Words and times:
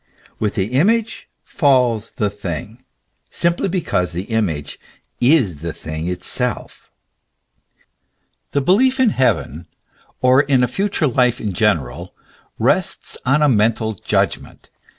With 0.39 0.55
the 0.55 0.65
image 0.69 1.29
falls 1.43 2.13
the 2.15 2.31
thing, 2.31 2.83
simply 3.29 3.67
because 3.69 4.13
the 4.13 4.23
image 4.23 4.79
is 5.19 5.57
the 5.61 5.73
thing 5.73 6.07
itself. 6.07 6.89
The 8.49 8.61
belief 8.61 8.99
in 8.99 9.09
heaven, 9.11 9.67
or 10.19 10.41
in 10.41 10.63
a 10.63 10.67
future 10.67 11.05
life 11.05 11.39
in 11.39 11.53
general, 11.53 12.15
rests 12.57 13.15
on 13.27 13.43
a 13.43 13.47
mental 13.47 13.93
judgment. 13.93 14.71